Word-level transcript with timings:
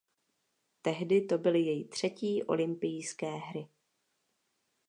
Tehdy 0.81 1.21
to 1.25 1.37
byly 1.37 1.59
její 1.61 1.85
třetí 1.87 2.43
olympijské 2.43 3.31
hry. 3.35 3.67